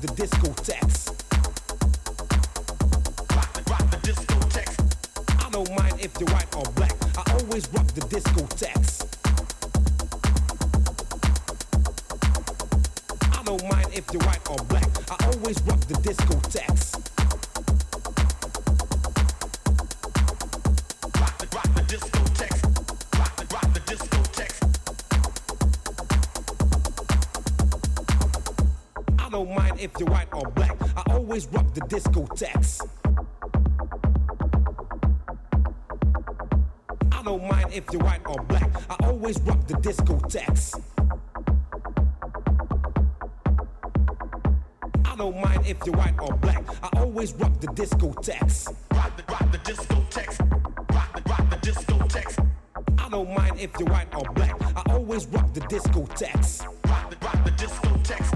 the 0.00 0.06
disco 0.14 0.52
the 31.80 31.96
discotheques. 31.96 32.80
I 37.12 37.22
don't 37.22 37.48
mind 37.48 37.72
if 37.72 37.84
you're 37.92 38.02
white 38.02 38.22
or 38.26 38.42
black. 38.44 38.70
I 38.90 38.96
always 39.06 39.40
rock 39.42 39.66
the 39.66 39.74
discotheques. 39.74 40.80
I 45.04 45.16
don't 45.16 45.40
mind 45.40 45.66
if 45.66 45.78
you're 45.84 45.96
white 45.96 46.14
or 46.20 46.36
black. 46.38 46.64
I 46.82 46.88
always 46.98 47.32
rock 47.34 47.58
the 47.60 47.68
discotheques. 47.68 48.66
Rock 48.94 49.16
the, 49.16 49.32
rock 49.32 49.52
the 49.52 49.58
discotheques. 49.58 50.38
Rock 50.94 51.12
the, 51.14 51.30
rock 51.30 51.50
the 51.50 51.56
discotheques. 51.56 52.48
I 52.98 53.08
don't 53.08 53.34
mind 53.34 53.60
if 53.60 53.70
you're 53.78 53.88
white 53.88 54.14
or 54.14 54.32
black. 54.34 54.56
I 54.76 54.92
always 54.92 55.26
rock 55.28 55.52
the 55.54 55.60
discotheques. 55.60 56.64
Rock 56.88 57.10
the, 57.10 57.16
rock 57.24 57.44
the 57.44 57.50
discotheques. 57.52 58.32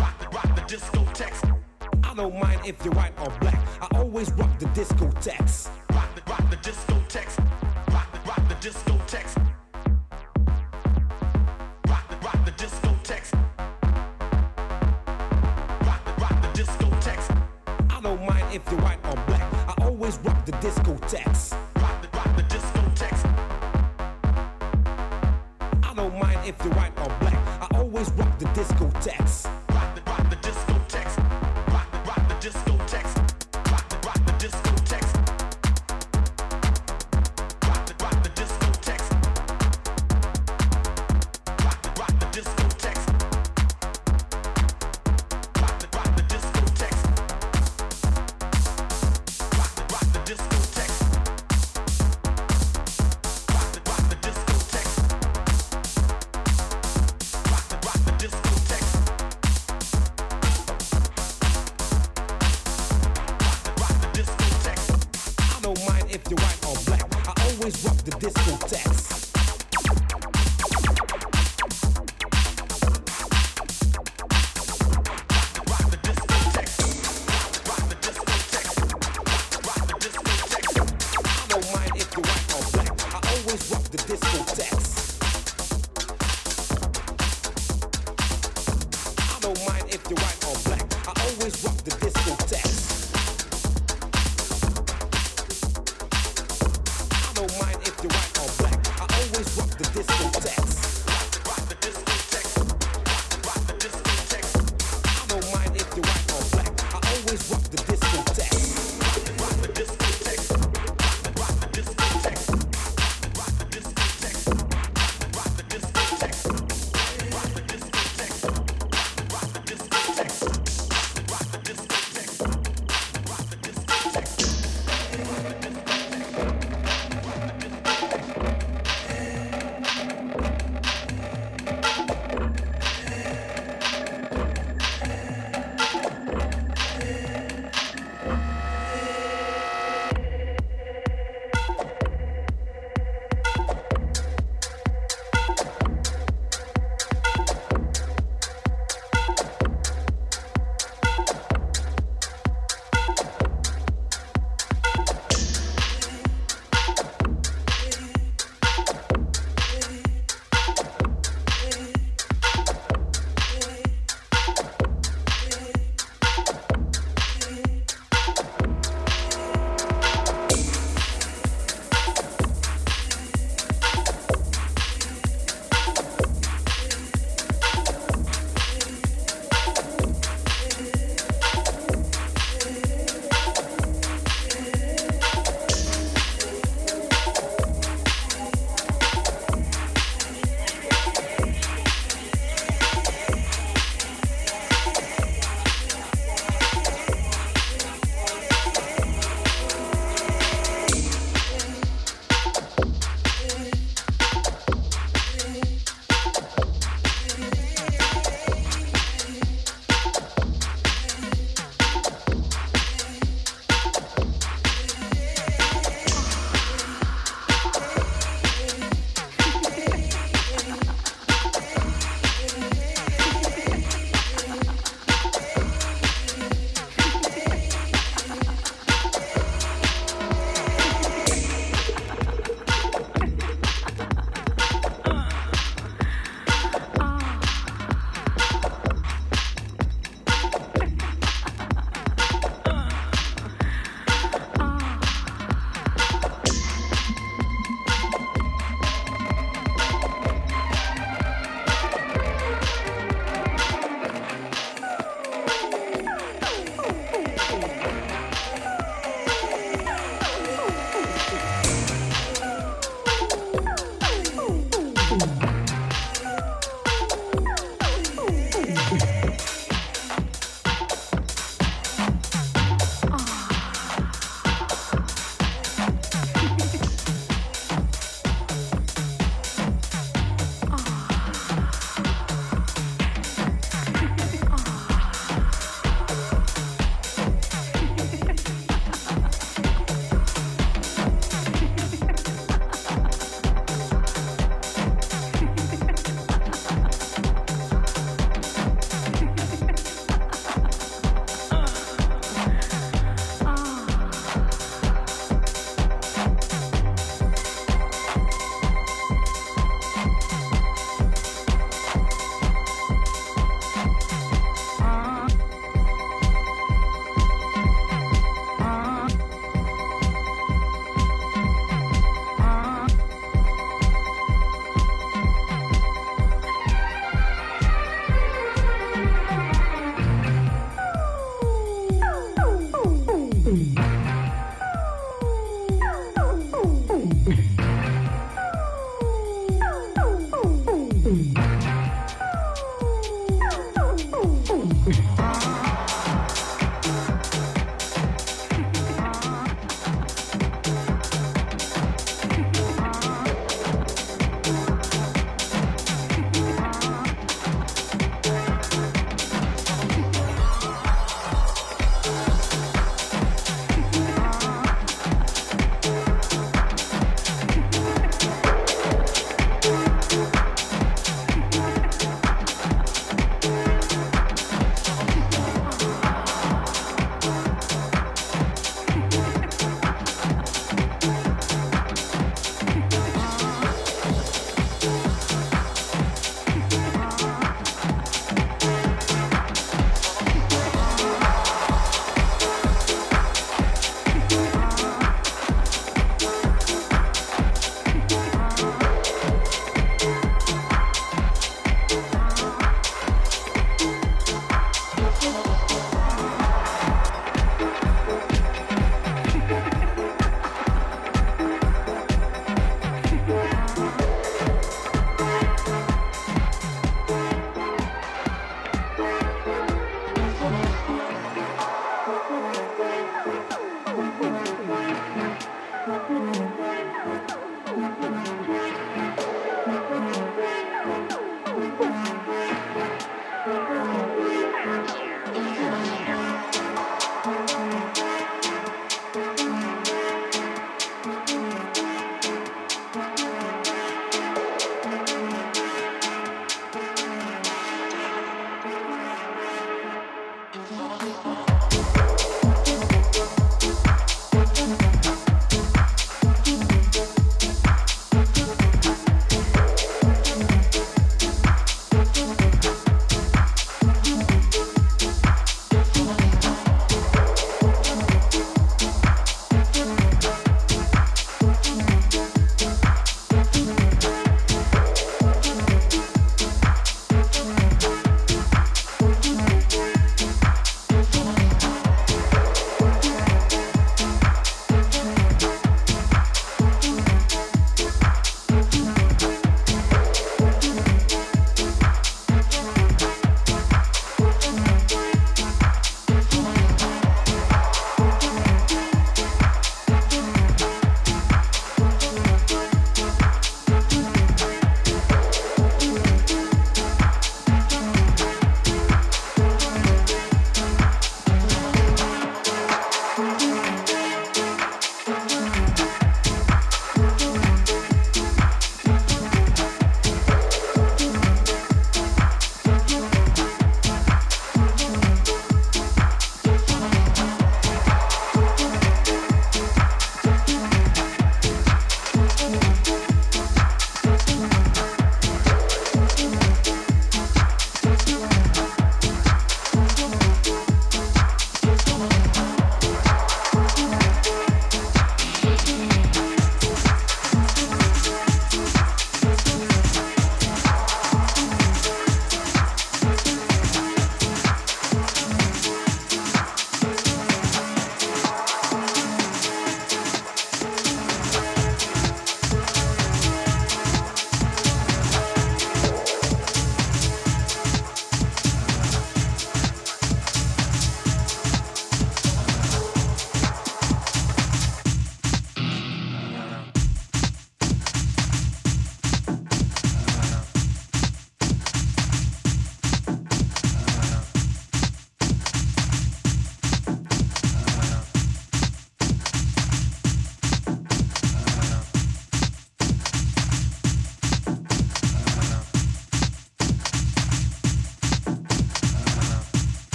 Rock 0.00 0.18
the, 0.18 0.28
rock 0.36 0.54
the 0.54 0.62
discotheques. 0.62 1.61
I 2.12 2.14
don't 2.14 2.38
mind 2.38 2.60
if 2.66 2.84
you're 2.84 2.92
white 2.92 3.14
or 3.22 3.30
black. 3.40 3.58
I 3.80 3.88
always 3.96 4.30
rock 4.32 4.58
the 4.58 4.66
discotheques. 4.66 5.70
Rock 5.94 6.14
the, 6.14 6.20
rock 6.30 6.50
the 6.50 6.56
discotheques. 6.56 7.38
Rock 7.90 8.12
the, 8.12 8.18
rock 8.28 8.48
the 8.50 8.54
discotheques. 8.56 9.34
Rock 11.88 12.08
the, 12.10 12.16
rock 12.16 12.44
the 12.44 12.50
discotheques. 12.50 13.32
Rock 15.86 16.04
the, 16.04 16.12
rock 16.20 16.42
the 16.42 16.48
discotheques. 16.52 17.30
I 17.88 18.00
don't 18.02 18.26
mind 18.26 18.46
if 18.54 18.70
you're 18.70 18.80
white 18.82 18.98
or 19.06 19.16
black. 19.24 19.50
I 19.66 19.82
always 19.82 20.18
rock 20.18 20.44
the 20.44 20.52
discotheques. 20.52 21.52
Rock 21.80 22.02
the, 22.02 22.08
rock 22.14 22.36
the 22.36 22.42
discotheques. 22.42 23.24
I 25.82 25.94
don't 25.94 26.18
mind 26.18 26.46
if 26.46 26.62
you're 26.62 26.74
white 26.74 26.92
or 26.98 27.08
black. 27.20 27.38
I 27.62 27.68
always 27.78 28.10
rock 28.10 28.38
the 28.38 28.44
discotheques. 28.46 29.51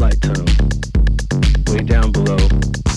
light 0.00 0.18
tunnel 0.22 0.46
way 1.68 1.82
down 1.82 2.10
below. 2.10 2.89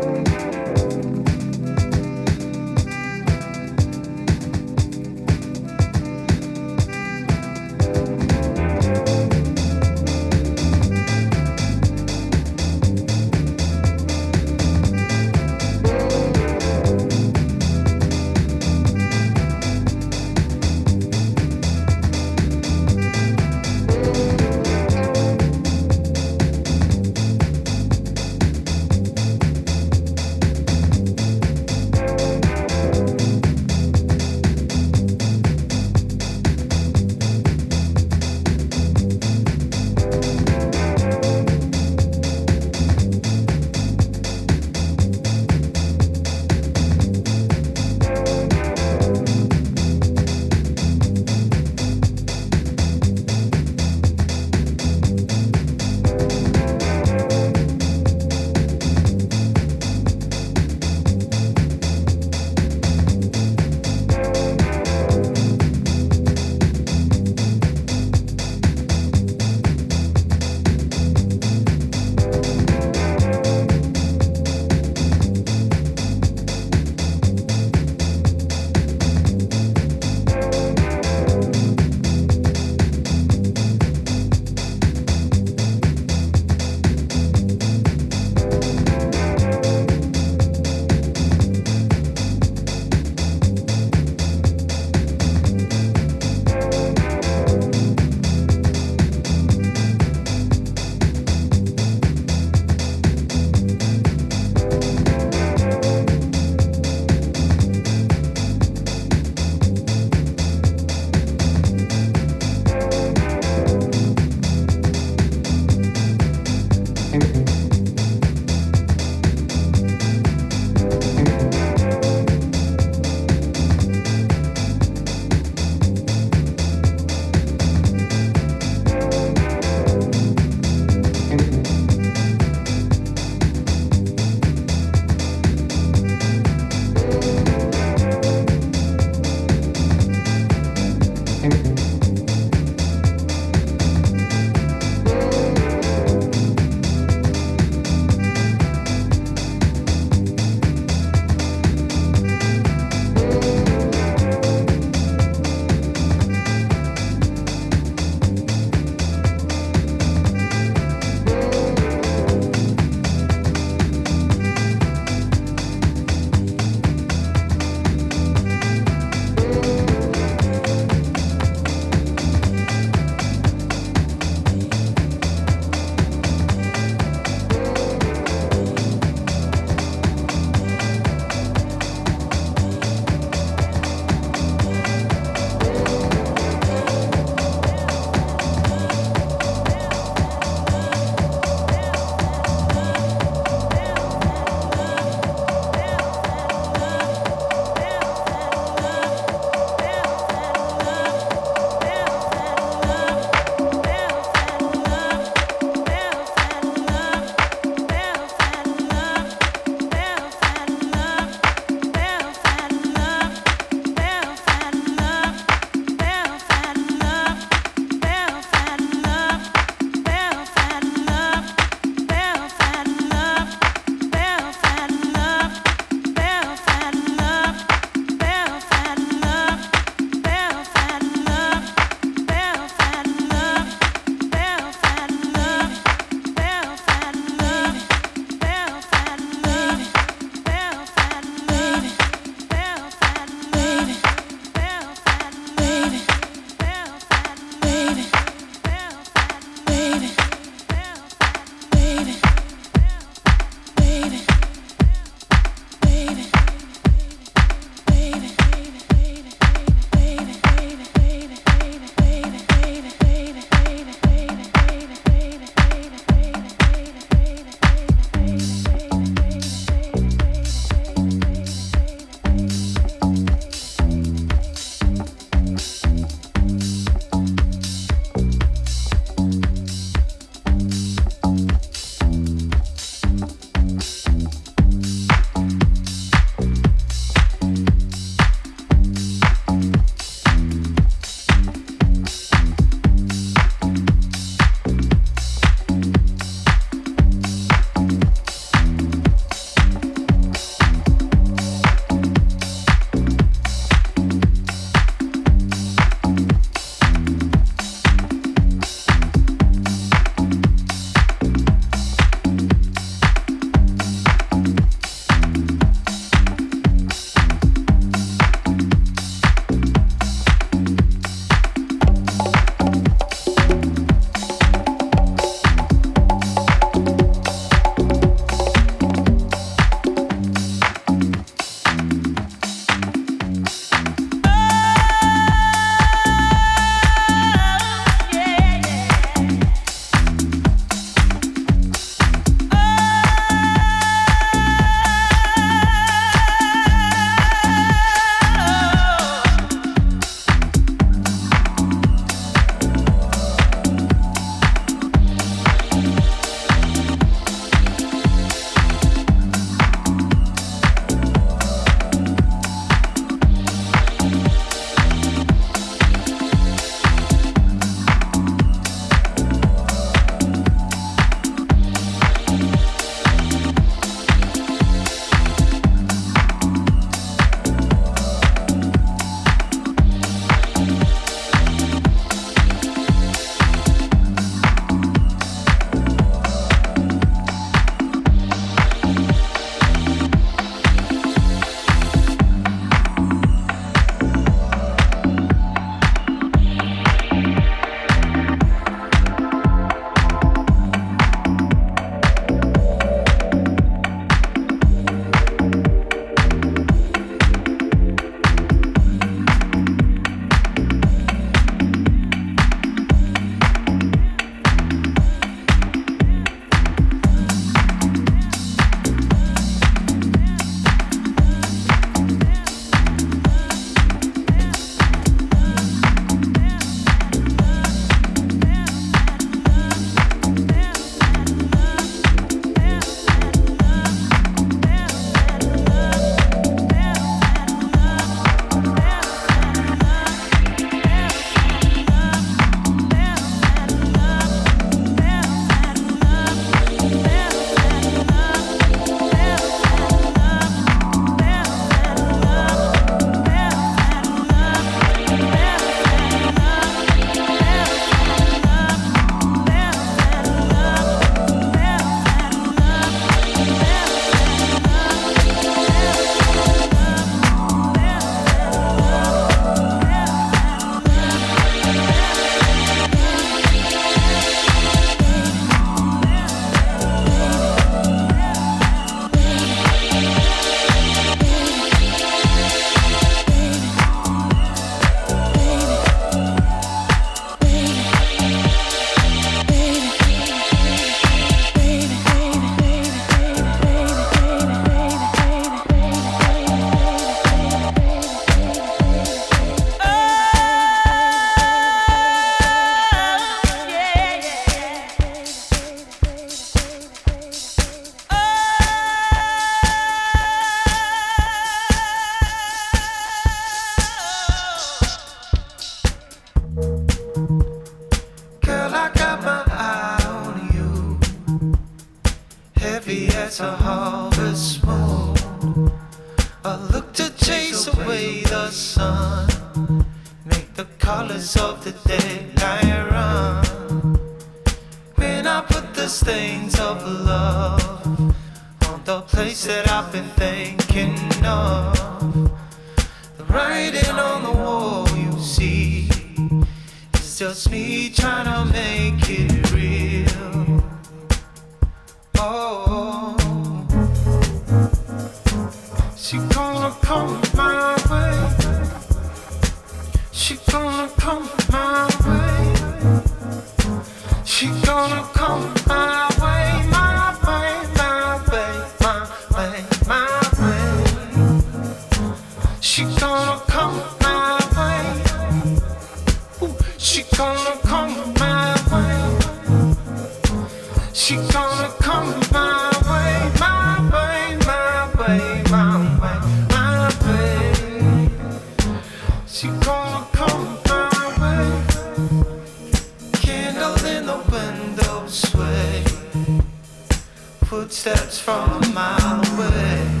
footsteps 597.66 598.20
from 598.20 598.62
a 598.62 598.66
mile 598.68 599.20
away. 599.34 600.00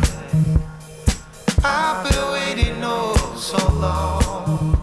I've 1.64 2.08
been 2.08 2.32
waiting 2.32 2.80
oh 2.84 3.34
so 3.36 3.58
long 3.72 4.80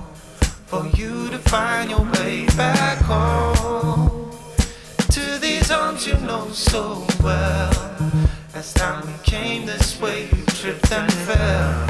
for 0.65 0.85
you 0.87 1.29
to 1.29 1.37
find 1.37 1.91
your 1.91 2.03
way 2.11 2.45
back 2.57 2.97
home 2.97 4.31
to 5.15 5.39
these 5.39 5.71
arms 5.71 6.05
you 6.05 6.17
know 6.27 6.49
so 6.49 7.07
well. 7.23 7.71
As 8.53 8.73
time 8.73 9.07
we 9.07 9.13
came 9.23 9.65
this 9.65 10.01
way, 10.01 10.23
you 10.23 10.43
tripped 10.47 10.91
and 10.91 11.13
fell 11.27 11.87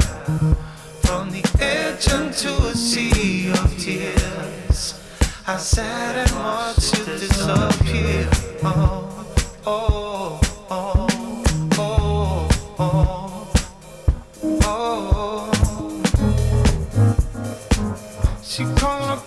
from 1.02 1.32
the 1.32 1.42
edge 1.58 2.06
into 2.06 2.52
a 2.68 2.74
sea 2.76 3.50
of 3.50 3.76
tears. 3.80 5.00
I 5.44 5.56
sat 5.56 6.14
and 6.22 6.32
watched 6.38 6.96
you 6.96 7.04
disappear. 7.04 8.28
Oh, 8.62 9.26
oh. 9.66 10.23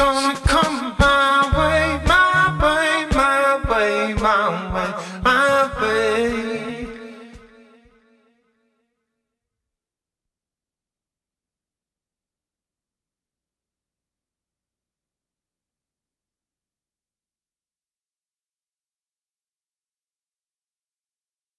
gonna 0.00 0.49